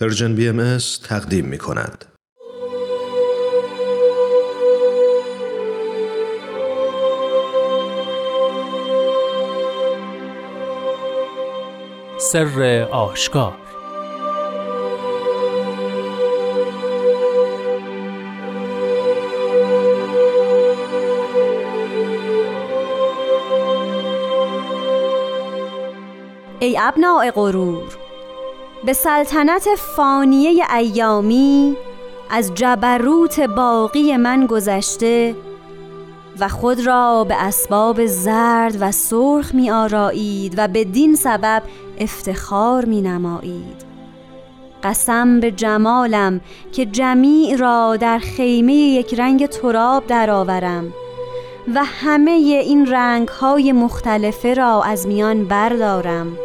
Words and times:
پرژن 0.00 0.34
بی 0.34 0.48
ام 0.48 0.78
تقدیم 1.08 1.44
می 1.44 1.58
کند. 1.58 2.04
سر 12.20 12.88
آشکار 12.90 13.56
ای 26.60 26.78
ابناع 26.78 27.30
غرور 27.30 27.99
به 28.84 28.92
سلطنت 28.92 29.68
فانیه 29.96 30.74
ایامی 30.74 31.76
از 32.30 32.54
جبروت 32.54 33.40
باقی 33.40 34.16
من 34.16 34.46
گذشته 34.46 35.36
و 36.40 36.48
خود 36.48 36.86
را 36.86 37.24
به 37.24 37.34
اسباب 37.42 38.06
زرد 38.06 38.76
و 38.80 38.92
سرخ 38.92 39.54
می 39.54 39.70
آرایید 39.70 40.54
و 40.56 40.68
بدین 40.68 41.14
سبب 41.14 41.62
افتخار 41.98 42.84
می 42.84 43.02
نمایید. 43.02 43.84
قسم 44.82 45.40
به 45.40 45.50
جمالم 45.50 46.40
که 46.72 46.86
جمیع 46.86 47.56
را 47.56 47.96
در 47.96 48.18
خیمه 48.18 48.72
یک 48.72 49.14
رنگ 49.14 49.46
تراب 49.46 50.06
درآورم 50.06 50.92
و 51.74 51.84
همه 51.84 52.30
این 52.30 52.86
رنگ 52.86 53.28
های 53.28 53.72
مختلفه 53.72 54.54
را 54.54 54.82
از 54.82 55.06
میان 55.06 55.44
بردارم. 55.44 56.36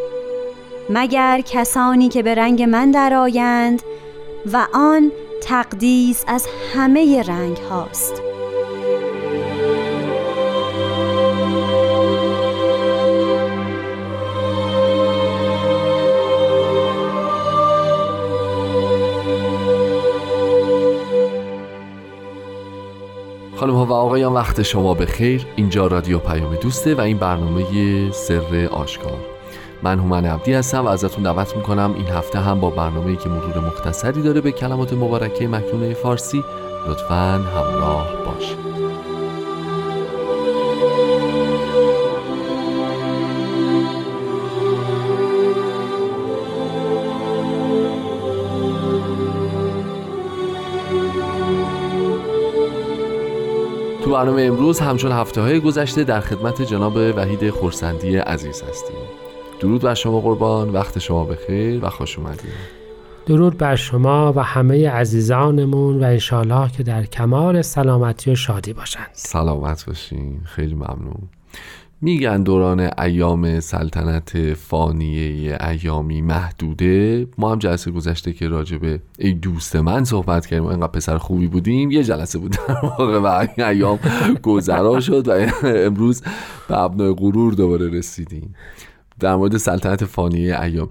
مگر 0.90 1.42
کسانی 1.46 2.10
که 2.10 2.24
به 2.24 2.36
رنگ 2.36 2.64
من 2.64 2.92
درآیند 2.92 3.82
و 4.54 4.68
آن 4.74 5.12
تقدیس 5.42 6.24
از 6.28 6.48
همه 6.74 7.24
رنگ 7.24 7.58
هاست. 7.58 8.22
خانم 23.56 23.74
ها 23.74 23.86
و 23.86 23.94
آقایان 23.94 24.34
وقت 24.34 24.62
شما 24.62 24.94
به 24.94 25.06
خیر 25.06 25.46
اینجا 25.56 25.88
رادیو 25.88 26.20
پیام 26.20 26.56
دوسته 26.56 26.96
و 26.96 27.02
این 27.02 27.18
برنامه 27.18 28.12
سر 28.12 28.70
آشکار. 28.72 29.35
من 29.86 30.00
هومن 30.00 30.26
عبدی 30.26 30.54
هستم 30.54 30.86
و 30.86 30.88
ازتون 30.88 31.24
دعوت 31.24 31.56
می‌کنم 31.56 31.94
این 31.98 32.08
هفته 32.08 32.40
هم 32.40 32.60
با 32.60 32.70
برنامه 32.70 33.16
که 33.16 33.30
مرور 33.30 33.60
مختصری 33.60 34.22
داره 34.22 34.42
به 34.42 34.52
کلمات 34.52 34.94
مبارکه 34.94 35.48
مکنونه 35.48 35.94
فارسی 35.94 36.44
لطفا 36.88 37.16
همراه 37.16 38.08
باشید. 38.26 38.58
تو 54.04 54.12
برنامه 54.12 54.42
امروز 54.42 54.80
همچون 54.80 55.12
هفته 55.12 55.42
های 55.42 55.60
گذشته 55.60 56.04
در 56.04 56.20
خدمت 56.20 56.62
جناب 56.62 56.96
وحید 56.96 57.50
خورسندی 57.50 58.18
عزیز 58.18 58.64
هستیم. 58.70 59.25
درود 59.66 59.82
بر 59.82 59.94
شما 59.94 60.20
قربان 60.20 60.70
وقت 60.70 61.00
شما 61.00 61.24
بخیر 61.24 61.86
و 61.86 61.90
خوش 61.90 62.20
اومدید. 62.20 62.52
درود 63.26 63.58
بر 63.58 63.76
شما 63.76 64.34
و 64.36 64.44
همه 64.44 64.90
عزیزانمون 64.90 66.00
و 66.00 66.04
انشالله 66.04 66.72
که 66.72 66.84
در 66.84 67.06
کمال 67.06 67.62
سلامتی 67.62 68.32
و 68.32 68.36
شادی 68.36 68.74
باشند. 68.74 69.10
سلامت 69.14 69.86
باشین 69.86 70.42
خیلی 70.44 70.74
ممنون. 70.74 71.30
میگن 72.02 72.44
دوران 72.44 72.90
ایام 73.00 73.60
سلطنت 73.60 74.54
فانیه 74.54 75.58
ایامی 75.70 76.22
محدوده. 76.22 77.28
ما 77.38 77.52
هم 77.52 77.60
جلسه 77.60 77.92
گذشته 77.92 78.34
که 78.34 78.48
راجبه 78.48 79.00
ای 79.20 79.34
دوست 79.34 79.76
من 79.76 80.04
صحبت 80.04 80.46
کردیم. 80.46 80.66
اینقدر 80.66 80.88
پسر 80.88 81.18
خوبی 81.18 81.48
بودیم 81.48 81.92
یه 81.92 82.04
جلسه 82.04 82.40
بود 82.40 82.58
در 82.68 82.80
واقع 82.84 83.20
و 83.20 83.26
این 83.26 83.66
ایام 83.68 84.00
گذرا 84.44 85.00
شد 85.00 85.28
و 85.28 85.32
امروز 85.64 86.22
به 86.68 86.78
ابنای 86.78 87.14
غرور 87.14 87.54
دوباره 87.54 87.90
رسیدیم. 87.90 88.56
در 89.20 89.36
مورد 89.36 89.58
سلطنت 89.58 90.06
فانیه 90.06 90.62
ایام. 90.62 90.90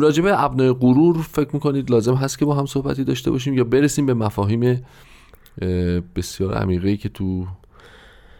راجبه 0.00 0.44
ابنای 0.44 0.72
غرور 0.72 1.16
فکر 1.22 1.50
می‌کنید 1.52 1.90
لازم 1.90 2.14
هست 2.14 2.38
که 2.38 2.44
با 2.44 2.54
هم 2.54 2.66
صحبتی 2.66 3.04
داشته 3.04 3.30
باشیم 3.30 3.54
یا 3.54 3.64
برسیم 3.64 4.06
به 4.06 4.14
مفاهیم 4.14 4.82
بسیار 6.16 6.54
عمیقی 6.54 6.96
که 6.96 7.08
تو 7.08 7.46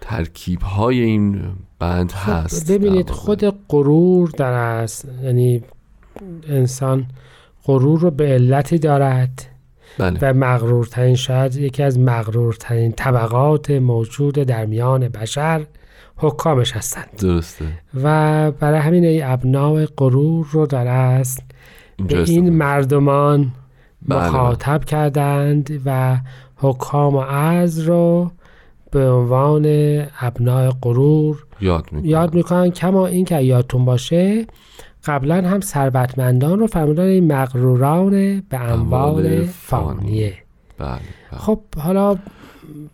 ترکیب 0.01 0.63
های 0.63 1.01
این 1.01 1.43
بند 1.79 2.13
خب 2.13 2.33
هست؟ 2.33 2.73
ببینید 2.73 3.11
خود 3.11 3.45
غرور 3.69 4.31
در 4.31 4.53
است 4.53 5.09
یعنی 5.23 5.63
انسان 6.49 7.07
غرور 7.65 8.01
رو 8.01 8.11
به 8.11 8.25
علتی 8.25 8.79
دارد 8.79 9.47
بله. 9.99 10.19
و 10.23 10.35
مغرورترین 10.35 11.15
شاید 11.15 11.57
یکی 11.57 11.83
از 11.83 11.99
مغرورترین 11.99 12.93
طبقات 12.93 13.71
موجود 13.71 14.35
در 14.35 14.67
میان 14.67 15.09
بشر 15.09 15.67
حکامش 16.17 16.73
هستند. 16.73 17.09
درسته. 17.19 17.65
و 18.03 18.51
برای 18.51 18.79
همین 18.81 19.05
ای 19.05 19.23
ابناع 19.23 19.87
غرور 19.87 20.47
رو 20.51 20.67
در 20.67 20.87
است 20.87 21.43
به. 22.09 22.31
این 22.31 22.51
مردمان 22.51 23.53
بله، 24.09 24.27
مخاطب 24.27 24.85
کردند 24.85 25.83
و 25.87 26.19
حکام 26.57 27.15
و 27.15 27.21
عز 27.21 27.81
رو 27.81 28.31
به 28.91 29.11
عنوان 29.11 29.67
ابناع 30.21 30.71
غرور 30.83 31.47
یاد 31.61 31.89
می‌کنم 31.93 32.11
یاد 32.11 32.35
می‌کنن 32.35 32.71
کما 32.71 33.07
این 33.07 33.25
که 33.25 33.41
یادتون 33.41 33.85
باشه 33.85 34.47
قبلا 35.05 35.49
هم 35.49 35.61
ثروتمندان 35.61 36.59
رو 36.59 36.67
فرمودن 36.67 37.05
این 37.05 37.33
مغروران 37.33 38.11
به 38.41 38.61
اموال 38.61 39.27
اموال 39.27 39.45
فانیه. 39.45 40.35
بله, 40.79 40.89
بله. 40.89 41.41
خب 41.41 41.61
حالا 41.79 42.17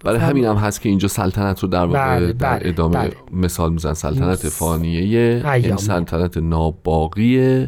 برای 0.04 0.18
همین 0.18 0.44
هم 0.44 0.56
هست 0.56 0.80
که 0.80 0.88
اینجا 0.88 1.08
سلطنت 1.08 1.60
رو 1.60 1.68
در 1.68 1.84
واقع 1.84 2.16
بله، 2.16 2.32
در 2.32 2.58
بله، 2.58 2.68
ادامه 2.68 2.98
بله. 2.98 3.12
مثال 3.32 3.72
میزن 3.72 3.92
سلطنت 3.92 4.48
فانیه. 4.48 5.42
این 5.54 5.76
سلطنت 5.76 6.36
ناباقی 6.36 7.66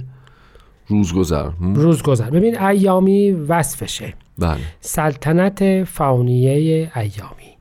روزگذر. 0.88 1.48
هم؟ 1.48 1.74
روز 1.74 2.02
گذر 2.02 2.30
ببین 2.30 2.60
ایامی 2.60 3.32
وصفشه. 3.32 4.14
بله. 4.38 4.56
سلطنت 4.80 5.84
فانیه 5.84 6.90
ایامی. 6.96 7.54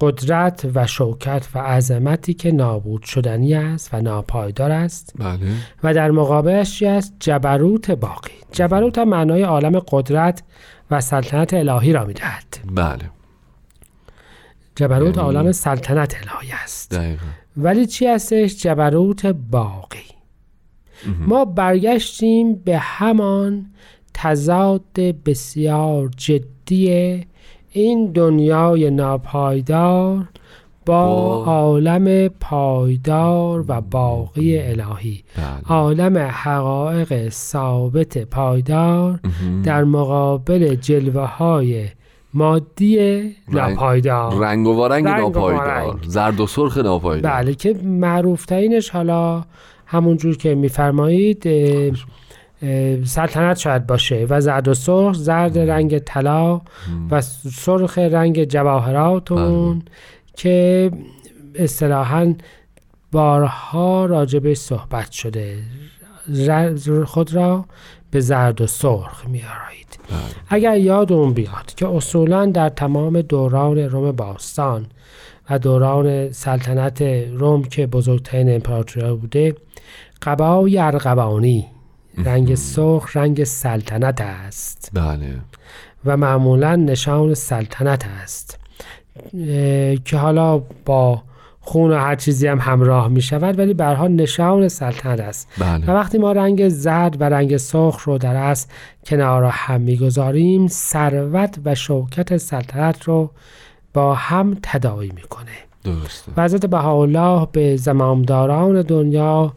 قدرت 0.00 0.70
و 0.74 0.86
شوکت 0.86 1.48
و 1.54 1.58
عظمتی 1.58 2.34
که 2.34 2.52
نابود 2.52 3.02
شدنی 3.02 3.54
است 3.54 3.90
و 3.92 4.02
ناپایدار 4.02 4.70
است. 4.70 5.12
بله. 5.18 5.38
و 5.84 5.94
در 5.94 6.10
مقابلش 6.10 6.78
چی 6.78 6.86
است؟ 6.86 7.14
جبروت 7.20 7.90
باقی. 7.90 8.32
جبروت 8.52 8.98
هم 8.98 9.08
معنای 9.08 9.42
عالم 9.42 9.78
قدرت 9.78 10.42
و 10.90 11.00
سلطنت 11.00 11.54
الهی 11.54 11.92
را 11.92 12.04
می‌دهد. 12.04 12.44
بله. 12.74 13.10
جبروت 14.80 15.16
یعنی- 15.16 15.18
عالم 15.18 15.52
سلطنت 15.52 16.14
الهی 16.14 16.52
است. 16.64 16.94
دقیقا. 16.94 17.26
ولی 17.56 17.86
چی 17.86 18.06
هستش؟ 18.06 18.62
جبروت 18.62 19.26
باقی. 19.26 19.98
ما 21.26 21.44
برگشتیم 21.44 22.54
به 22.54 22.78
همان 22.78 23.66
تضاد 24.14 25.00
بسیار 25.26 26.10
جدی 26.16 27.20
این 27.72 28.12
دنیای 28.12 28.90
ناپایدار 28.90 30.28
با 30.86 31.04
عالم 31.44 32.28
پایدار 32.28 33.64
و 33.68 33.80
باقی 33.80 34.58
الهی. 34.58 35.22
بله. 35.36 35.44
عالم 35.68 36.18
حقایق 36.18 37.28
ثابت 37.28 38.18
پایدار. 38.18 39.20
در 39.64 39.84
مقابل 39.84 40.74
جلوه 40.74 41.26
های 41.26 41.88
مادی 42.34 43.36
ناپایدار. 43.48 44.38
رنگ 44.40 44.66
و 44.66 44.76
وارنگ 44.76 45.06
ناپایدار. 45.06 46.00
زرد 46.06 46.40
و 46.40 46.46
سرخ 46.46 46.78
ناپایدار. 46.78 47.32
بله 47.32 47.54
که 47.54 47.74
معروف 47.82 48.46
ترینش 48.46 48.90
حالا 48.90 49.44
همونجور 49.86 50.36
که 50.36 50.54
میفرمایید 50.54 51.42
اه، 51.46 53.04
سلطنت 53.04 53.58
شاید 53.58 53.86
باشه. 53.86 54.26
و 54.30 54.40
زرد 54.40 54.68
و 54.68 54.74
سرخ 54.74 55.16
زرد 55.16 55.58
رنگ 55.58 55.98
طلا 55.98 56.60
و 57.10 57.20
سرخ 57.52 57.98
رنگ 57.98 58.44
جواهراتون 58.44 59.82
که 60.36 60.90
اصطلاحا 61.54 62.34
بارها 63.12 64.06
راجبش 64.06 64.56
صحبت 64.56 65.10
شده. 65.10 65.58
خود 67.06 67.34
را 67.34 67.64
به 68.10 68.20
زرد 68.20 68.60
و 68.60 68.66
سرخ 68.66 69.26
میارایید 69.26 69.98
اگر 70.48 70.76
یادمون 70.76 71.32
بیاد 71.32 71.74
که 71.76 71.88
اصولا 71.88 72.46
در 72.46 72.68
تمام 72.68 73.22
دوران 73.22 73.78
روم 73.78 74.12
باستان 74.12 74.86
و 75.50 75.58
دوران 75.58 76.32
سلطنت 76.32 77.02
روم 77.02 77.62
که 77.62 77.86
بزرگترین 77.86 78.54
امپراتوری 78.54 79.16
بوده 79.16 79.54
قبای 80.22 80.78
ارغوانی 80.78 81.66
رنگ 82.24 82.54
سرخ 82.54 83.16
رنگ 83.16 83.44
سلطنت 83.44 84.20
است. 84.20 84.90
بله. 84.94 85.40
و 86.04 86.16
معمولا 86.16 86.76
نشان 86.76 87.34
سلطنت 87.34 88.06
است. 88.22 88.58
که 90.04 90.16
حالا 90.16 90.58
با 90.58 91.22
خون 91.60 91.90
و 91.90 91.94
هر 91.94 92.16
چیزی 92.16 92.46
هم 92.46 92.58
همراه 92.58 93.08
می 93.08 93.22
شود 93.22 93.58
ولی 93.58 93.74
برها 93.74 94.08
نشان 94.08 94.68
سلطنت 94.68 95.20
است. 95.20 95.48
و 95.58 95.64
بله 95.64 95.92
وقتی 95.92 96.18
ما 96.18 96.32
رنگ 96.32 96.68
زرد 96.68 97.20
و 97.20 97.24
رنگ 97.24 97.56
سرخ 97.56 98.02
رو 98.04 98.18
در 98.18 98.36
اصل 98.36 98.68
کنار 99.06 99.44
هم 99.44 99.80
می‌گذاریم 99.80 100.68
ثروت 100.68 101.58
و 101.64 101.74
شوکت 101.74 102.36
سلطنت 102.36 103.02
رو 103.02 103.30
با 103.94 104.14
هم 104.14 104.56
تداعی 104.62 105.12
می‌کنه. 105.14 105.50
درسته. 105.84 106.32
و 106.36 106.44
حضرت 106.44 106.66
بهاءالله 106.66 107.48
به 107.52 107.76
زمامداران 107.76 108.82
دنیا 108.82 109.52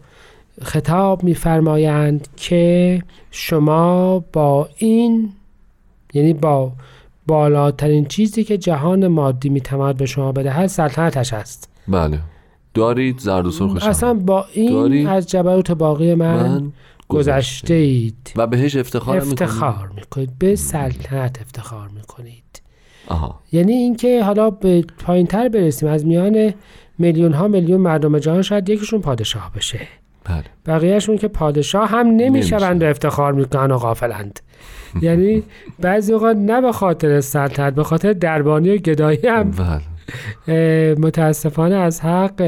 خطاب 0.61 1.23
میفرمایند 1.23 2.27
که 2.35 3.01
شما 3.31 4.19
با 4.33 4.69
این 4.77 5.29
یعنی 6.13 6.33
با 6.33 6.71
بالاترین 7.27 8.05
چیزی 8.05 8.43
که 8.43 8.57
جهان 8.57 9.07
مادی 9.07 9.49
می‌تواند 9.49 9.97
به 9.97 10.05
شما 10.05 10.31
بدهد 10.31 10.67
سلطنتش 10.67 11.33
است. 11.33 11.72
بله. 11.87 12.19
دارید 12.73 13.19
زرد 13.19 13.45
و 13.45 13.51
سرخش 13.51 13.83
هم. 13.83 13.89
اصلا 13.89 14.13
با 14.13 14.45
این 14.53 14.71
داری؟ 14.71 15.07
از 15.07 15.29
جبروت 15.29 15.71
باقی 15.71 16.15
من, 16.15 16.47
من 16.47 16.71
گذشته 17.07 17.73
اید 17.73 18.33
و 18.35 18.47
بهش 18.47 18.75
افتخار؟ 18.75 19.17
افتخار 19.17 19.91
می‌کنید. 19.95 20.29
به 20.39 20.55
سلطنت 20.55 21.41
افتخار 21.41 21.87
می‌کنید. 21.87 22.61
آها. 23.07 23.39
یعنی 23.51 23.73
اینکه 23.73 24.23
حالا 24.23 24.49
به 24.49 24.85
پایین 25.05 25.27
تر 25.27 25.49
برسیم. 25.49 25.89
از 25.89 26.05
میان 26.05 26.53
میلیون 26.97 27.33
ها 27.33 27.47
میلیون 27.47 27.81
مردم 27.81 28.19
جهان 28.19 28.41
شاید 28.41 28.69
یکیشون 28.69 29.01
پادشاه 29.01 29.51
بشه. 29.55 29.79
بله. 30.23 30.43
بقیهشون 30.65 31.17
که 31.17 31.27
پادشاه 31.27 31.89
هم 31.89 32.07
نمی‌شوند. 32.07 32.83
و 32.83 32.85
افتخار 32.85 33.33
می‌کنن 33.33 33.71
و 33.71 33.77
غافلند. 33.77 34.39
یعنی 35.01 35.43
بعضی 35.79 36.13
اوقات 36.13 36.37
نه 36.37 36.61
به 36.61 36.71
خاطر 36.71 37.21
سلطنت 37.21 37.75
به 37.75 37.83
خاطر 37.83 38.13
دربانی 38.13 38.69
و 38.69 38.77
گدایی 38.77 39.27
هم. 39.27 39.51
بله. 39.51 39.81
متاسفانه 40.97 41.75
از 41.75 42.01
حق 42.01 42.41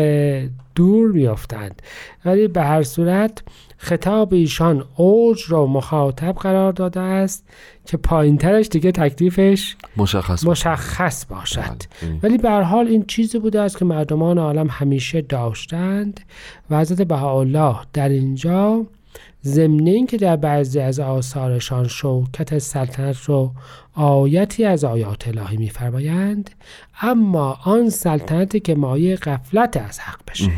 دور 0.76 1.12
میافتند 1.12 1.82
ولی 2.26 2.48
به 2.48 2.64
هر 2.64 2.84
صورت 2.84 3.44
خطاب 3.78 4.34
ایشان 4.34 4.86
اوج 4.96 5.42
رو 5.42 5.68
مخاطب 5.68 6.36
قرار 6.36 6.72
داده 6.72 7.00
است 7.00 7.48
که 7.86 7.98
پایین 7.98 8.38
ترش 8.38 8.68
دیگه 8.68 8.92
تکلیفش 8.92 9.76
مشخص. 9.98 10.46
مشخص 10.46 11.26
باشد 11.26 11.60
بله. 11.62 11.80
یعنی 12.04 12.20
ولی 12.24 12.38
به 12.38 12.52
حال 12.52 12.88
این 12.88 13.06
چیزی 13.06 13.40
بوده 13.40 13.62
است 13.62 13.78
که 13.78 13.86
مردمان 13.86 14.38
عالم 14.38 14.68
همیشه 14.70 15.22
داشتند 15.22 16.20
و 16.70 16.80
حضرت 16.80 17.02
بهاءالله 17.02 17.76
در 17.94 18.10
اینجا 18.10 18.86
ضمن 19.46 19.88
اینکه 19.88 20.18
در 20.18 20.36
بعضی 20.36 20.80
از 20.80 21.00
آثارشان 21.00 21.88
شوکت 21.88 22.58
سلطنت 22.58 23.18
رو 23.24 23.52
آیتی 23.94 24.66
از 24.66 24.84
آیات 24.84 25.28
الهی 25.28 25.58
میفرمایند 25.58 26.50
اما 27.02 27.60
آن 27.64 27.90
سلطنتی 27.90 28.60
که 28.60 28.76
مایه 28.76 29.16
غفلت 29.16 29.78
از 29.78 30.00
حق 30.00 30.20
بشه 30.28 30.52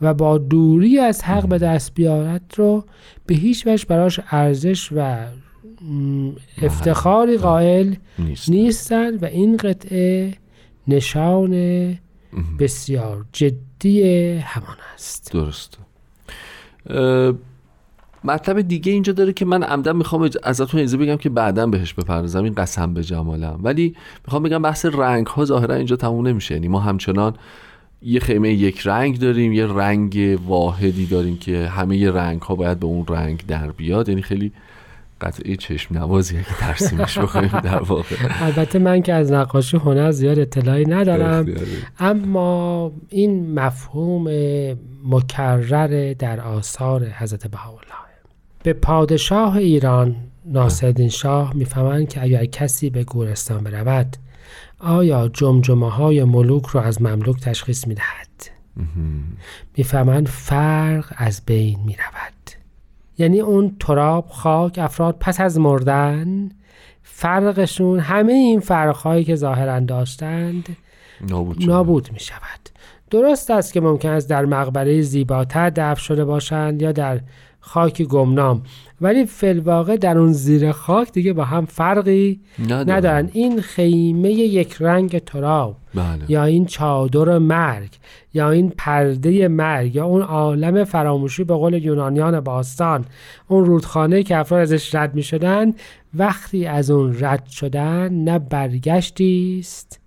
و 0.00 0.14
با 0.14 0.38
دوری 0.38 0.98
از 0.98 1.24
حق 1.24 1.48
به 1.48 1.58
دست 1.58 1.94
بیارد 1.94 2.54
رو 2.56 2.84
به 3.26 3.34
هیچ 3.34 3.66
وجه 3.66 3.84
براش 3.86 4.20
ارزش 4.30 4.92
و 4.92 5.26
افتخاری 6.62 7.36
قائل 7.36 7.94
نیست 8.18 8.50
نیستند 8.50 9.22
و 9.22 9.26
این 9.26 9.56
قطعه 9.56 10.34
نشان 10.88 11.52
بسیار 12.58 13.24
جدی 13.32 14.32
همان 14.38 14.76
است. 14.94 15.32
درست 15.32 15.78
مطلب 18.24 18.60
دیگه 18.60 18.92
اینجا 18.92 19.12
داره 19.12 19.32
که 19.32 19.44
من 19.44 19.62
عمدن 19.62 19.96
می‌خوام 19.96 20.30
ازتون 20.42 20.80
اجازه 20.80 20.96
بگم 20.96 21.16
که 21.16 21.28
بعدا 21.28 21.66
بهش 21.66 21.94
بپردازم. 21.94 22.44
این 22.44 22.54
قسم 22.54 22.94
به 22.94 23.04
جمالم. 23.04 23.60
ولی 23.62 23.96
می‌خوام 24.24 24.42
بگم 24.42 24.62
بحث 24.62 24.86
رنگ 24.86 25.26
ها 25.26 25.44
ظاهرا 25.44 25.74
اینجا 25.74 25.96
تموم 25.96 26.26
نمیشه. 26.26 26.54
یعنی 26.54 26.68
ما 26.68 26.80
همچنان 26.80 27.34
یه 28.02 28.20
خیمه 28.20 28.52
یک 28.52 28.80
رنگ 28.84 29.18
داریم 29.18 29.52
یه 29.52 29.66
رنگ 29.66 30.38
واحدی 30.46 31.06
داریم 31.06 31.36
که 31.36 31.68
همه 31.68 32.10
رنگ 32.10 32.42
ها 32.42 32.54
باید 32.54 32.80
به 32.80 32.86
اون 32.86 33.06
رنگ 33.08 33.42
در 33.48 33.70
بیاد. 33.70 34.08
یعنی 34.08 34.22
خیلی 34.22 34.52
قطعه 35.20 35.56
چشم 35.56 35.98
نوازی 35.98 36.36
اگه 36.36 36.58
ترسیمش 36.58 37.18
بخوایم 37.18 37.48
در 37.48 37.82
واقع. 37.82 38.16
البته 38.40 38.78
من 38.78 39.02
که 39.02 39.12
از 39.12 39.32
نقاشی 39.32 39.76
هنر 39.76 40.10
زیاد 40.10 40.38
اطلاعی 40.38 40.84
ندارم. 40.84 41.46
اما 41.98 42.92
این 43.08 43.60
مفهوم 43.60 44.28
مکرر 45.04 46.14
در 46.18 46.40
آثار 46.40 47.04
حضرت 47.04 47.46
بهاءالله. 47.46 48.07
به 48.62 48.72
پادشاه 48.72 49.56
ایران 49.56 50.16
ناصرالدین 50.44 51.08
شاه 51.08 51.54
می‌فهمند 51.54 52.08
که 52.08 52.22
اگر 52.22 52.44
کسی 52.44 52.90
به 52.90 53.04
گورستان 53.04 53.64
برود 53.64 54.16
آیا 54.78 55.28
جمجمه 55.28 55.90
های 55.90 56.24
ملوک 56.24 56.66
رو 56.66 56.80
از 56.80 57.02
مملوک 57.02 57.40
تشخیص 57.40 57.86
می‌دهد؟ 57.86 58.28
می‌فهمند 59.76 60.28
فرق 60.28 61.12
از 61.16 61.42
بین 61.46 61.78
می‌رود. 61.84 62.32
یعنی 63.18 63.40
اون 63.40 63.76
تراب 63.80 64.28
خاک 64.28 64.78
افراد 64.78 65.16
پس 65.20 65.40
از 65.40 65.58
مردن 65.58 66.48
فرقشون 67.02 68.00
همه 68.00 68.32
این 68.32 68.60
فرقهایی 68.60 69.24
که 69.24 69.34
ظاهرا 69.34 69.80
داشتند 69.80 70.76
نابود. 71.28 71.64
نابود 71.66 72.12
می 72.12 72.20
شود 72.20 72.68
درست 73.10 73.50
است 73.50 73.72
که 73.72 73.80
ممکن 73.80 74.08
است 74.08 74.28
در 74.28 74.44
مقبره 74.44 75.02
زیباتر 75.02 75.70
دفن 75.70 76.02
شده 76.02 76.24
باشند 76.24 76.82
یا 76.82 76.92
در 76.92 77.20
خاک 77.60 78.02
گمنام. 78.02 78.62
ولی 79.00 79.26
فلواقع 79.26 79.96
در 79.96 80.18
اون 80.18 80.32
زیر 80.32 80.72
خاک 80.72 81.12
دیگه 81.12 81.32
با 81.32 81.44
هم 81.44 81.66
فرقی 81.66 82.40
ندارن. 82.58 82.90
ندارن. 82.90 83.30
این 83.32 83.60
خیمه 83.60 84.30
یک 84.30 84.76
رنگ 84.80 85.18
تراب. 85.18 85.76
بله. 85.94 86.24
یا 86.28 86.44
این 86.44 86.66
چادر 86.66 87.38
مرگ 87.38 87.90
یا 88.34 88.50
این 88.50 88.72
پرده 88.78 89.48
مرگ 89.48 89.94
یا 89.94 90.04
اون 90.04 90.22
عالم 90.22 90.84
فراموشی 90.84 91.44
به 91.44 91.54
قول 91.54 91.74
یونانیان 91.74 92.40
باستان. 92.40 93.04
اون 93.48 93.64
رودخانه 93.64 94.22
که 94.22 94.36
افراد 94.36 94.60
ازش 94.60 94.94
رد 94.94 95.14
می 95.14 95.22
شدن 95.22 95.72
وقتی 96.14 96.66
از 96.66 96.90
اون 96.90 97.16
رد 97.20 97.46
شدن 97.46 98.12
نه 98.12 98.38
برگشتی 98.38 99.58
است 99.60 100.00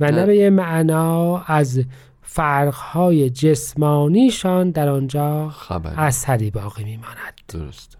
و 0.00 0.04
نه. 0.04 0.10
نه. 0.10 0.26
به 0.26 0.36
یه 0.36 0.50
معنا 0.50 1.38
از 1.38 1.84
فرقهای 2.32 3.30
جسمانیشان 3.30 4.70
در 4.70 4.88
آنجا 4.88 5.48
خبر. 5.48 5.94
اثری 5.96 6.50
باقی 6.50 6.84
میماند. 6.84 7.40
درست. 7.48 7.98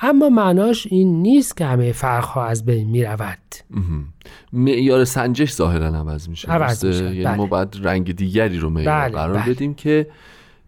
اما 0.00 0.28
معناش 0.28 0.86
این 0.90 1.22
نیست 1.22 1.56
که 1.56 1.64
همه 1.64 1.92
فرقها 1.92 2.46
از 2.46 2.64
بین 2.64 2.90
می 2.90 3.04
رود 3.04 3.38
معیار 4.52 5.04
سنجش 5.04 5.52
ظاهرا 5.52 5.86
عوض 5.86 6.28
میشه. 6.28 6.48
عوض؟ 6.48 6.84
میشه، 6.84 7.04
یعنی 7.04 7.24
بله. 7.24 7.36
ما 7.36 7.46
باید 7.46 7.78
رنگ 7.82 8.16
دیگری 8.16 8.58
رو 8.58 8.70
معیار 8.70 9.00
بله، 9.00 9.12
قرار 9.12 9.38
بله. 9.38 9.54
بدیم 9.54 9.74
که 9.74 10.06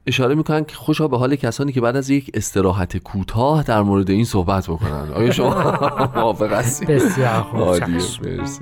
اشاره 0.06 0.34
می‌کنن 0.34 0.64
که 0.64 0.76
خوشا 0.76 1.08
به 1.08 1.18
حال 1.18 1.36
کسانی 1.36 1.72
که 1.72 1.80
بعد 1.80 1.96
از 1.96 2.10
یک 2.10 2.30
استراحت 2.34 2.96
کوتاه 2.96 3.62
در 3.62 3.82
مورد 3.82 4.10
این 4.10 4.24
صحبت 4.24 4.66
بکنن. 4.66 5.12
آیا 5.14 5.30
شما 5.30 5.52
موافق 6.16 6.52
هستید؟ 6.52 6.88
بسیار 6.88 7.42
خوب. 7.42 7.60
مرسی 7.60 8.20
مرسی. 8.22 8.60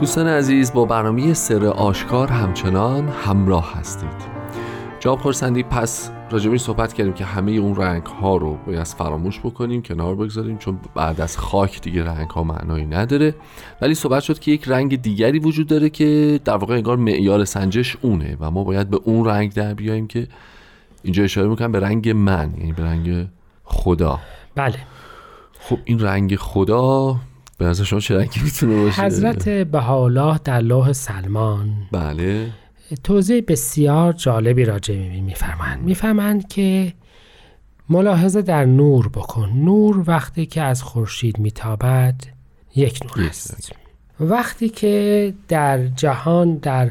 دوستان 0.00 0.26
عزیز 0.26 0.72
با 0.72 0.84
برنامه 0.84 1.34
سر 1.34 1.66
آشکار 1.66 2.28
همچنان 2.28 3.08
همراه 3.08 3.78
هستید. 3.78 4.40
جواب 5.00 5.18
پرسندی 5.20 5.62
پس 5.62 6.10
این 6.32 6.58
صحبت 6.58 6.92
کردیم 6.92 7.12
که 7.12 7.24
همه 7.24 7.52
اون 7.52 7.76
رنگ 7.76 8.06
ها 8.06 8.36
رو 8.36 8.58
باید 8.66 8.86
فراموش 8.86 9.40
بکنیم 9.40 9.82
کنار 9.82 10.14
بگذاریم 10.14 10.58
چون 10.58 10.80
بعد 10.94 11.20
از 11.20 11.38
خاک 11.38 11.80
دیگه 11.80 12.04
رنگ 12.04 12.30
ها 12.30 12.44
معنایی 12.44 12.86
نداره. 12.86 13.34
ولی 13.80 13.94
صحبت 13.94 14.22
شد 14.22 14.38
که 14.38 14.50
یک 14.50 14.68
رنگ 14.68 15.02
دیگری 15.02 15.38
وجود 15.38 15.66
داره 15.66 15.90
که 15.90 16.40
در 16.44 16.56
واقع 16.56 16.74
انگار 16.74 16.96
معیار 16.96 17.44
سنجش 17.44 17.96
اونه 18.02 18.36
و 18.40 18.50
ما 18.50 18.64
باید 18.64 18.90
به 18.90 19.00
اون 19.04 19.24
رنگ 19.24 19.52
در 19.52 19.74
بیاییم 19.74 20.06
که 20.06 20.26
اینجا 21.02 21.24
اشاره 21.24 21.48
می‌کنم 21.48 21.72
به 21.72 21.80
رنگ 21.80 22.08
من 22.08 22.54
یعنی 22.58 22.72
به 22.72 22.84
رنگ 22.84 23.28
خدا. 23.64 24.18
بله. 24.54 24.78
خب 25.60 25.78
این 25.84 26.00
رنگ 26.00 26.36
خدا 26.36 27.16
به 27.60 27.66
نظر 27.66 27.84
شما 27.84 28.00
چه 28.00 28.16
رنگی 28.16 28.40
می‌تونه 28.40 28.82
باشه؟ 28.82 29.02
حضرت 29.02 29.48
بهاءالله 29.48 30.40
در 30.44 30.60
لوح 30.60 30.92
سلمان. 30.92 31.72
بله. 31.92 32.50
توضیح 33.04 33.44
بسیار 33.48 34.12
جالبی 34.12 34.64
راجع 34.64 34.94
به 34.94 35.20
میفرمایند. 35.20 35.82
میفرمایند 35.82 36.48
که 36.48 36.92
ملاحظه 37.88 38.42
در 38.42 38.64
نور 38.64 39.08
بکن. 39.08 39.48
نور 39.54 40.04
وقتی 40.06 40.46
که 40.46 40.62
از 40.62 40.82
خورشید 40.82 41.38
میتابد 41.38 42.14
یک 42.76 43.00
نور 43.02 43.28
است. 43.28 43.72
وقتی 44.20 44.68
که 44.68 45.34
در 45.48 45.86
جهان 45.86 46.56
در 46.56 46.90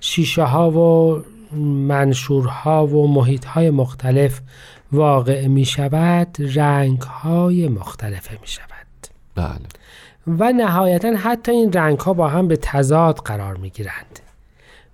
شیشه 0.00 0.42
ها 0.42 0.70
و 0.70 1.22
منشورها 1.88 2.86
و 2.86 3.12
محیط 3.12 3.44
های 3.44 3.70
مختلف 3.70 4.40
واقع 4.92 5.46
می 5.46 5.64
شود 5.64 6.36
رنگ 6.38 7.00
های 7.00 7.68
مختلفه 7.68 8.38
می 8.40 8.46
شود 8.46 8.70
بله. 9.34 9.66
و 10.26 10.52
نهایتا 10.52 11.16
حتی 11.16 11.52
این 11.52 11.72
رنگ 11.72 11.98
ها 11.98 12.12
با 12.12 12.28
هم 12.28 12.48
به 12.48 12.56
تضاد 12.56 13.16
قرار 13.16 13.56
می 13.56 13.70
گیرند 13.70 14.20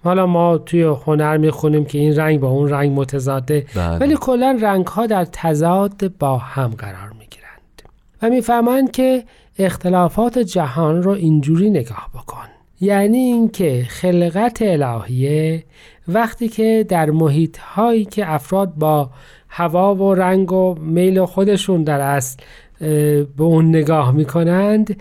حالا 0.05 0.27
ما 0.27 0.59
توی 0.59 0.83
هنر 0.83 1.37
می 1.37 1.51
خونیم 1.51 1.85
که 1.85 1.99
این 1.99 2.17
رنگ 2.17 2.41
با 2.41 2.49
اون 2.49 2.69
رنگ 2.69 3.01
متضاده 3.01 3.67
بله. 3.75 3.99
ولی 3.99 4.17
کلا 4.21 4.59
رنگ 4.63 4.87
ها 4.87 5.07
در 5.07 5.25
تضاد 5.25 6.19
با 6.19 6.39
هم 6.39 6.69
قرار 6.69 7.13
می 7.19 7.27
گیرند 7.31 7.83
و 8.23 8.31
می‌فهمند 8.31 8.91
که 8.91 9.25
اختلافات 9.59 10.39
جهان 10.39 11.03
رو 11.03 11.11
اینجوری 11.11 11.71
نگاه 11.71 12.11
بکن. 12.15 12.47
یعنی 12.81 13.19
اینکه 13.19 13.87
خلقت 13.89 14.63
الهیه 14.63 15.65
وقتی 16.09 16.49
که 16.49 16.87
در 16.89 17.11
محیط 17.11 17.59
هایی 17.59 18.05
که 18.05 18.33
افراد 18.33 18.75
با 18.75 19.11
هوا 19.49 19.95
و 19.95 20.15
رنگ 20.15 20.53
و 20.53 20.75
میل 20.75 21.25
خودشون 21.25 21.85
در 21.85 22.01
اصل 22.01 22.37
به 22.81 23.43
اون 23.43 23.69
نگاه 23.69 24.13
می‌کنند 24.13 24.97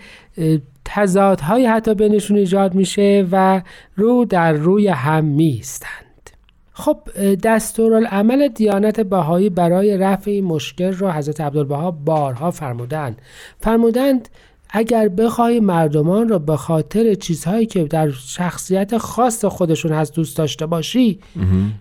تضادهایی 0.84 1.66
حتی 1.66 1.94
بینشون 1.94 2.36
ایجاد 2.36 2.74
میشه 2.74 3.26
و 3.32 3.62
رو 3.96 4.24
در 4.24 4.52
روی 4.52 4.88
هم 4.88 5.24
میستند 5.24 6.30
خب 6.72 6.98
دستورالعمل 7.42 8.48
دیانت 8.48 9.00
بهایی 9.00 9.50
برای 9.50 9.96
رفع 9.96 10.30
این 10.30 10.44
مشکل 10.44 10.92
رو 10.92 11.10
حضرت 11.10 11.40
عبدالبها 11.40 11.90
بارها 11.90 12.50
فرمودند. 12.50 13.22
فرمودند 13.60 14.28
اگر 14.70 15.08
بخوای 15.08 15.60
مردمان 15.60 16.28
را 16.28 16.38
به 16.38 16.56
خاطر 16.56 17.14
چیزهایی 17.14 17.66
که 17.66 17.84
در 17.84 18.10
شخصیت 18.10 18.98
خاص 18.98 19.44
خودشون 19.44 19.92
هست 19.92 20.14
دوست 20.14 20.36
داشته 20.36 20.66
باشی 20.66 21.18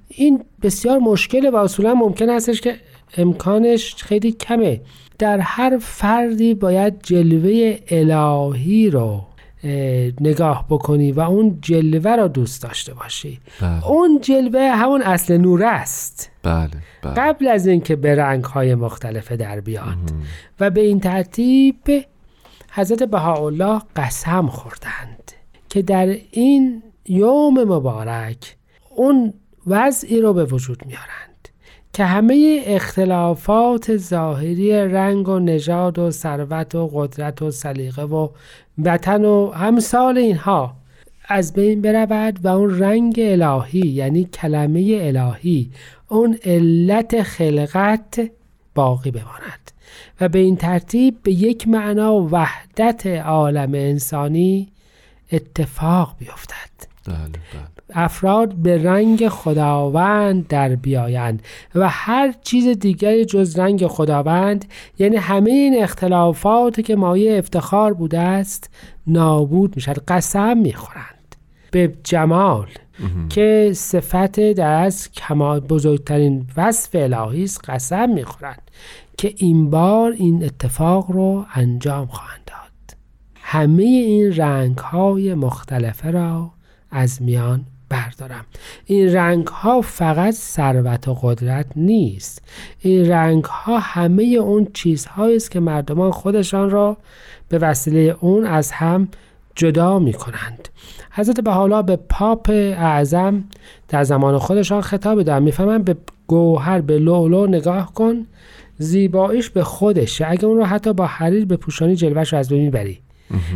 این 0.07 0.43
بسیار 0.61 0.97
مشکله 0.99 1.49
و 1.49 1.55
اصولا 1.55 1.93
ممکن 1.93 2.29
هستش 2.29 2.61
که 2.61 2.75
امکانش 3.17 3.95
خیلی 3.95 4.31
کمه. 4.31 4.81
در 5.19 5.39
هر 5.39 5.77
فردی 5.81 6.53
باید 6.53 7.01
جلوه 7.03 7.77
الهی 7.87 8.89
رو 8.89 9.21
نگاه 10.21 10.65
بکنی 10.69 11.11
و 11.11 11.19
اون 11.19 11.57
جلوه 11.61 12.15
را 12.15 12.27
دوست 12.27 12.63
داشته 12.63 12.93
باشی. 12.93 13.39
بله. 13.61 13.87
اون 13.87 14.19
جلوه 14.21 14.61
همون 14.61 15.01
اصل 15.01 15.37
نور 15.37 15.63
است. 15.63 16.31
بله 16.43 16.69
بله. 17.01 17.13
قبل 17.13 17.47
از 17.47 17.67
اینکه 17.67 17.95
به 17.95 18.15
رنگ 18.15 18.43
های 18.43 18.75
مختلف 18.75 19.31
در 19.31 19.59
بیاد. 19.59 19.97
و 20.59 20.69
به 20.69 20.81
این 20.81 20.99
ترتیب 20.99 22.05
حضرت 22.71 23.03
بهاءالله 23.03 23.81
قسم 23.95 24.47
خوردند 24.47 25.31
که 25.69 25.81
در 25.81 26.17
این 26.31 26.83
یوم 27.05 27.63
مبارک 27.63 28.55
اون 28.95 29.33
وضعی 29.67 30.21
رو 30.21 30.33
به 30.33 30.45
وجود 30.45 30.85
میارند. 30.85 31.34
که 31.95 32.05
همه 32.05 32.61
اختلافات 32.65 33.97
ظاهری 33.97 34.71
رنگ 34.71 35.29
و 35.29 35.39
نژاد 35.39 35.99
و 35.99 36.11
ثروت 36.11 36.75
و 36.75 36.87
قدرت 36.93 37.41
و 37.41 37.51
سلیقه 37.51 38.03
و 38.03 38.29
وطن 38.83 39.25
و 39.25 39.51
همسال 39.51 40.17
اینها 40.17 40.75
از 41.27 41.53
بین 41.53 41.81
برود 41.81 42.39
و 42.45 42.47
اون 42.47 42.79
رنگ 42.79 43.15
الهی 43.19 43.87
یعنی 43.87 44.23
کلمه 44.23 44.99
الهی 45.01 45.71
اون 46.07 46.37
علت 46.43 47.23
خلقت 47.23 48.31
باقی 48.75 49.11
بماند. 49.11 49.71
و 50.21 50.29
به 50.29 50.39
این 50.39 50.55
ترتیب 50.55 51.23
به 51.23 51.31
یک 51.31 51.67
معنا 51.67 52.27
وحدت 52.31 53.07
عالم 53.07 53.73
انسانی 53.73 54.67
اتفاق 55.31 56.15
بیفتد. 56.19 56.89
بله 57.07 57.15
بله. 57.17 57.74
افراد 57.93 58.53
به 58.53 58.83
رنگ 58.83 59.27
خداوند 59.27 60.47
در 60.47 60.75
بیایند 60.75 61.41
و 61.75 61.89
هر 61.89 62.33
چیز 62.43 62.67
دیگری 62.67 63.25
جز 63.25 63.59
رنگ 63.59 63.87
خداوند 63.87 64.65
یعنی 64.99 65.15
همه 65.15 65.51
این 65.51 65.83
اختلافات 65.83 66.81
که 66.81 66.95
مایه 66.95 67.37
افتخار 67.37 67.93
بوده 67.93 68.19
است 68.19 68.69
نابود 69.07 69.75
می‌شد 69.75 70.03
قسم 70.07 70.57
می‌خورند. 70.57 71.35
به 71.71 71.93
جمال 72.03 72.67
که 73.29 73.71
صفت 73.75 74.39
در 74.39 74.83
از 74.83 75.11
کمال 75.11 75.59
بزرگترین 75.59 76.47
وصف 76.57 76.89
الهی 76.93 77.43
است 77.43 77.69
قسم 77.69 78.09
می‌خورند 78.09 78.71
که 79.17 79.33
این 79.37 79.69
بار 79.69 80.11
این 80.11 80.43
اتفاق 80.43 81.11
رو 81.11 81.45
انجام 81.53 82.07
خواهند 82.07 82.41
داد. 82.45 82.97
همه 83.35 83.83
این 83.83 84.35
رنگ 84.35 84.77
های 84.77 85.33
مختلفه 85.33 86.11
را 86.11 86.51
از 86.91 87.21
میان 87.21 87.65
بردارم. 87.89 88.45
این 88.85 89.13
رنگ 89.13 89.47
ها 89.47 89.81
فقط 89.81 90.33
ثروت 90.33 91.07
و 91.07 91.13
قدرت 91.13 91.65
نیست. 91.75 92.41
این 92.79 93.09
رنگ 93.09 93.43
ها 93.43 93.79
همه 93.79 94.23
اون 94.23 94.67
چیزهایی 94.73 95.35
است 95.35 95.51
که 95.51 95.59
مردمان 95.59 96.11
خودشان 96.11 96.69
را 96.69 96.97
به 97.49 97.57
وسیله 97.57 98.17
اون 98.21 98.45
از 98.45 98.71
هم 98.71 99.07
جدا 99.55 99.99
می 99.99 100.13
کنند 100.13 100.69
حضرت 101.11 101.39
بحالا 101.39 101.81
به 101.81 101.95
پاپ 101.95 102.49
اعظم 102.77 103.43
در 103.87 104.03
زمان 104.03 104.37
خودشان 104.37 104.81
خطاب 104.81 105.23
دارن. 105.23 105.43
می‌فهمن 105.43 105.83
به 105.83 105.95
گوهر 106.27 106.81
به 106.81 106.99
لولو 106.99 107.47
نگاه 107.47 107.93
کن 107.93 108.25
زیباییش 108.77 109.49
به 109.49 109.63
خودشه. 109.63 110.25
اگه 110.29 110.45
اون 110.45 110.57
رو 110.57 110.65
حتی 110.65 110.93
با 110.93 111.05
حریر 111.05 111.45
به 111.45 111.57
پوشانی 111.57 111.95
جلوش 111.95 112.33
رو 112.33 112.39
از 112.39 112.49
بین 112.49 112.71
بری 112.71 112.99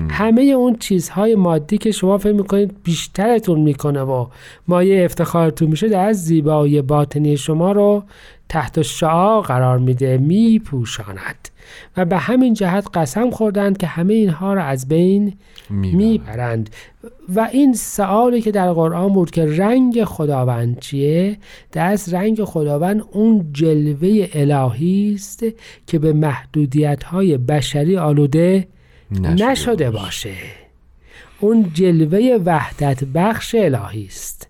همه 0.10 0.42
اون 0.42 0.76
چیزهای 0.76 1.36
مادی 1.36 1.78
که 1.78 1.92
شما 1.92 2.18
فکر 2.18 2.34
می‌کنید 2.34 2.76
بیشترتون 2.84 3.60
می‌کنه 3.60 4.02
و 4.02 4.28
مایه 4.68 5.06
افتخارتون 5.06 5.68
میشه 5.68 5.90
در 5.90 6.14
زیبایی 6.14 6.82
باطنی 6.82 7.38
شما 7.38 7.72
رو 7.72 8.04
تحت 8.50 8.82
شعا 8.82 9.42
قرار 9.42 9.78
میده 9.78 10.18
میپوشاند. 10.18 11.50
و 11.98 12.06
به 12.06 12.18
همین 12.18 12.54
جهت 12.54 12.88
قسم 12.94 13.30
خوردند 13.30 13.78
که 13.78 13.88
همه 13.88 14.14
اینها 14.14 14.54
رو 14.54 14.62
از 14.62 14.88
بین 14.88 15.34
می‌برند. 15.70 16.70
و 17.36 17.50
این 17.52 17.74
سوالی 17.74 18.42
که 18.42 18.52
در 18.52 18.74
قرآن 18.74 19.14
بود 19.14 19.32
که 19.32 19.46
رنگ 19.46 20.04
خداوند 20.04 20.80
چیه؟ 20.80 21.38
دست 21.74 22.14
رنگ 22.14 22.44
خداوند 22.44 23.04
اون 23.12 23.50
جلوه 23.54 24.28
الهی 24.34 25.14
است 25.16 25.46
که 25.88 26.00
به 26.00 26.14
محدودیت 26.14 27.04
های 27.04 27.38
بشری 27.38 27.98
آلوده 27.98 28.68
نشده, 29.12 29.46
نشده 29.46 29.92
باشه. 29.92 30.34
اون 31.40 31.72
جلوه 31.74 32.40
وحدت 32.46 33.04
بخش 33.04 33.56
الهی 33.56 34.06
است. 34.06 34.48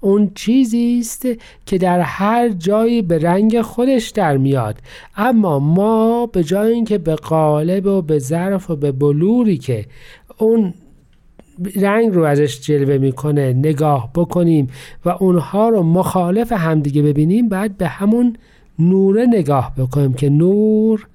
اون 0.00 0.30
چیزی 0.34 0.98
است 1.00 1.28
که 1.66 1.78
در 1.78 2.00
هر 2.00 2.48
جایی 2.48 3.02
به 3.02 3.18
رنگ 3.18 3.60
خودش 3.60 4.08
در 4.08 4.36
میاد. 4.36 4.78
اما 5.16 5.58
ما 5.58 6.26
به 6.26 6.44
جای 6.44 6.72
اینکه 6.72 6.98
به 6.98 7.14
قالب 7.14 7.86
و 7.86 8.02
به 8.02 8.18
ظرف 8.18 8.70
و 8.70 8.76
به 8.76 8.92
بلوری 8.92 9.58
که 9.58 9.84
اون 10.38 10.74
رنگ 11.76 12.14
رو 12.14 12.24
ازش 12.24 12.60
جلوه 12.60 12.98
می‌کنه 12.98 13.52
نگاه 13.52 14.10
بکنیم 14.14 14.66
و 15.04 15.08
اونها 15.08 15.68
رو 15.68 15.82
مخالف 15.82 16.52
همدیگه 16.52 17.02
ببینیم 17.02 17.48
بعد 17.48 17.76
به 17.76 17.88
همون 17.88 18.36
نوره 18.78 19.26
نگاه 19.26 19.72
بکنیم 19.76 20.12
که 20.14 20.28
نور 20.28 21.06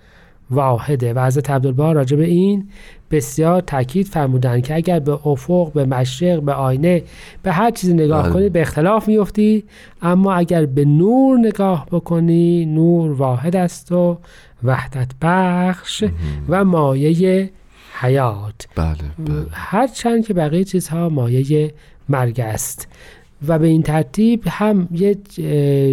واحده. 0.51 1.13
و 1.13 1.25
حضرت 1.25 1.49
عبدالبها 1.49 1.91
راجع 1.91 2.17
به 2.17 2.25
این 2.25 2.69
بسیار 3.11 3.61
تاکید 3.61 4.07
فرمودن 4.07 4.61
که 4.61 4.75
اگر 4.75 4.99
به 4.99 5.27
افق 5.27 5.73
به 5.73 5.85
مشرق 5.85 6.41
به 6.41 6.53
آینه 6.53 7.03
به 7.43 7.51
هر 7.51 7.71
چیزی 7.71 7.93
نگاه 7.93 8.23
بله. 8.23 8.33
کنی 8.33 8.49
به 8.49 8.61
اختلاف 8.61 9.07
میفتی. 9.07 9.63
اما 10.01 10.33
اگر 10.33 10.65
به 10.65 10.85
نور 10.85 11.39
نگاه 11.39 11.87
بکنی 11.91 12.65
نور 12.65 13.11
واحد 13.11 13.55
است 13.55 13.91
و 13.91 14.17
وحدت 14.63 15.11
بخش 15.21 16.03
و 16.49 16.65
مایه 16.65 17.49
حیات. 17.99 18.67
بله 18.75 18.95
بله. 19.19 19.45
هرچند 19.51 20.25
که 20.25 20.33
بقیه 20.33 20.63
چیزها 20.63 21.09
مایه 21.09 21.73
مرگ 22.09 22.39
است. 22.39 22.87
و 23.47 23.59
به 23.59 23.67
این 23.67 23.83
ترتیب 23.83 24.43
هم 24.47 24.87
یه 24.91 25.17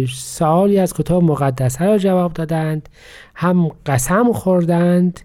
سوالی 0.07 0.79
از 0.79 0.93
کتاب 0.93 1.23
مقدسه 1.23 1.85
را 1.85 1.97
جواب 1.97 2.33
دادند 2.33 2.89
هم 3.35 3.71
قسم 3.85 4.33
خوردند 4.33 5.19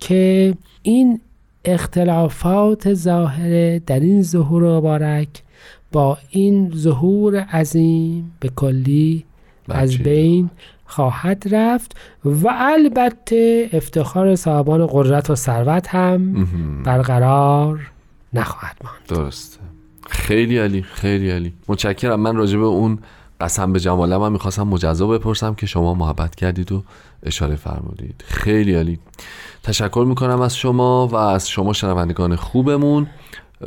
که 0.00 0.54
این 0.82 1.20
اختلافات 1.64 2.94
ظاهره 2.94 3.82
در 3.86 4.00
این 4.00 4.22
ظهور 4.22 4.76
مبارک 4.76 5.28
با 5.92 6.18
این 6.30 6.72
ظهور 6.76 7.36
عظیم 7.36 8.32
به 8.40 8.48
کلی 8.56 9.24
از. 9.68 9.98
بین 9.98 10.50
خواهد 10.86 11.54
رفت 11.54 11.96
و 12.24 12.48
البته 12.48 13.68
افتخار 13.72 14.36
صاحبان 14.36 14.88
قدرت 14.90 15.30
و 15.30 15.34
ثروت 15.34 15.88
هم. 15.88 16.44
برقرار 16.82 17.90
نخواهد 18.32 18.76
ماند 18.84 19.20
درسته 19.20 19.60
خیلی 20.08 20.58
عالی 20.58 20.82
خیلی 20.82 21.30
عالی. 21.30 21.52
متشکرم. 21.68 22.20
من 22.20 22.36
راجع 22.36 22.58
به 22.58 22.64
اون 22.64 22.98
قسم 23.40 23.72
به 23.72 23.80
جمالم 23.80 24.22
هم 24.22 24.32
می‌خواستم 24.32 24.62
مجزا 24.62 25.06
بپرسم 25.06 25.54
که 25.54 25.66
شما 25.66 25.94
محبت 25.94 26.34
کردید 26.34 26.72
و 26.72 26.82
اشاره 27.22 27.56
فرمودید. 27.56 28.24
خیلی 28.26 28.74
عالی. 28.74 28.98
تشکر 29.62 30.04
می‌کنم 30.08 30.40
از 30.40 30.56
شما 30.56 31.06
و 31.06 31.14
از 31.14 31.48
شما 31.48 31.72
شنوندگان 31.72 32.36
خوبمون. 32.36 33.06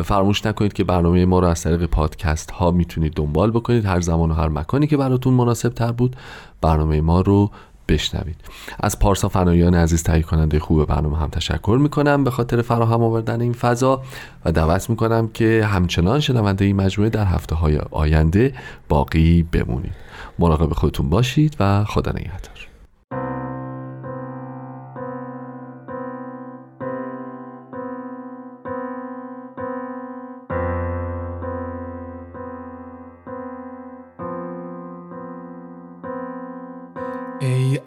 فراموش 0.04 0.46
نکنید 0.46 0.74
که 0.74 0.84
برنامه 0.84 1.26
ما 1.26 1.40
رو 1.40 1.48
از 1.48 1.64
طریق 1.64 1.86
پادکست 1.86 2.52
ها 2.52 2.72
می‌تونید 2.72 3.14
دنبال 3.14 3.52
بکنید. 3.52 3.86
هر 3.86 4.02
زمان 4.02 4.32
و 4.32 4.34
هر 4.34 4.48
مکانی 4.48 4.88
که 4.88 4.98
براتون 4.98 5.34
مناسب 5.34 5.70
تر 5.70 5.92
بود 5.92 6.16
برنامه 6.62 7.02
ما 7.02 7.22
رو 7.22 7.52
بشنوید. 7.88 8.36
از 8.80 9.00
پارسا 9.00 9.30
فنایان 9.30 9.76
عزیز 9.76 10.04
تهیه 10.04 10.24
کننده 10.24 10.60
خوب 10.60 10.86
برنامه 10.86 11.18
هم 11.18 11.30
تشکر 11.30 11.78
می‌کنم. 11.82 12.24
به 12.24 12.32
خاطر 12.32 12.62
فراهم 12.62 13.04
آوردن 13.04 13.42
این 13.42 13.54
فضا 13.54 14.02
و 14.46 14.52
دعوت 14.52 14.90
می‌کنم 14.90 15.28
که 15.28 15.68
همچنان 15.72 16.20
شنونده 16.20 16.66
این 16.66 16.76
مجموعه 16.76 17.10
در 17.10 17.26
هفته 17.26 17.56
های 17.56 17.80
آینده 17.92 18.54
باقی 18.90 19.44
بمونید. 19.44 19.96
مراقب 20.40 20.74
خودتون 20.74 21.10
باشید 21.10 21.56
و 21.60 21.84
خدا 21.84 22.12
نگهدار. 22.12 22.61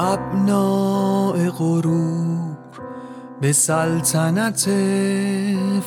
ابناع 0.00 1.48
غرور 1.48 2.56
به 3.40 3.52
سلطنت 3.52 4.70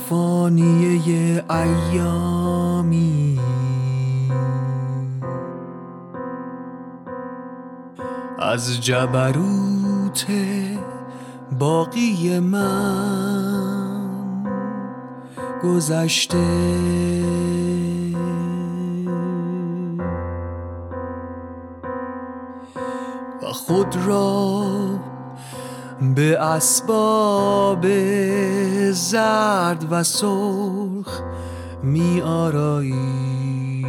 فانیه 0.09 1.43
ایامی. 1.49 3.39
از 8.39 8.81
جبروت 8.81 10.25
باقی 11.59 12.39
من 12.39 13.97
گذشته. 15.63 16.37
خود 23.67 23.95
را 24.05 24.63
به 26.15 26.41
اسباب 26.41 27.85
زرد 28.91 29.85
و 29.91 30.03
سرخ 30.03 31.21
می 31.83 32.21
آرایید. 32.21 33.87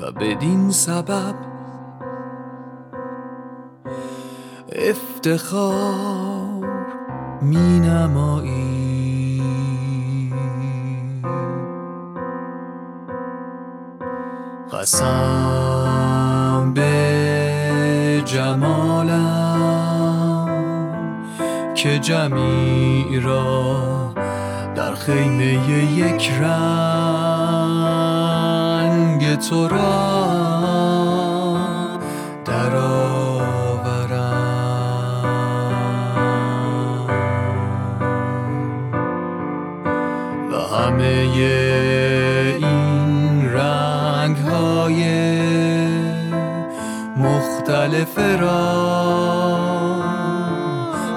و 0.00 0.12
بدین 0.12 0.70
سبب 0.70 1.34
افتخار 4.72 6.66
می 7.42 7.80
نمایید. 7.80 8.77
قسم 14.72 16.72
به 16.74 18.22
جمالم 18.24 19.18
که 21.74 21.98
جمیع 21.98 23.20
را 23.20 24.12
در 24.76 24.94
خیمه 24.94 25.70
یک 25.96 26.30
رنگ 26.30 26.48
تو 29.38 29.68
را 29.68 30.27
را 48.36 48.78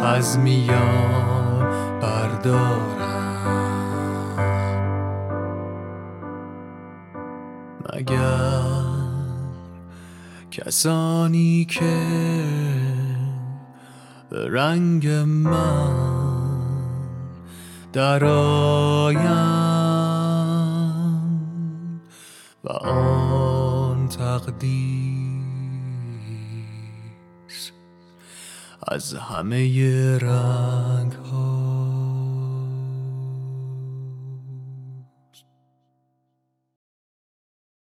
از 0.04 0.40
میان 0.40 1.70
بردارم. 2.02 3.12
مگر 7.94 8.42
کسانی 10.52 11.66
که 11.66 11.98
به 14.30 14.48
رنگ 14.50 15.08
من 15.26 16.12
درآیم 17.94 19.22
و 22.64 22.70
آن 22.70 24.08
تقدیس 24.08 25.21
از 28.92 29.14
همه 29.14 30.18
رنگ 30.18 31.14